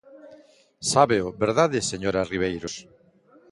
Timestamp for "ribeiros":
2.31-2.75